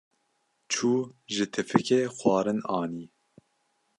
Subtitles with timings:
[0.71, 0.91] Çû
[1.33, 3.05] ji tifikê xwarin anî.